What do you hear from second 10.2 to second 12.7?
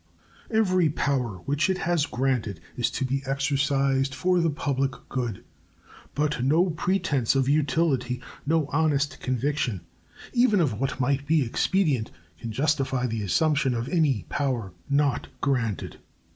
even, of what might be expedient, can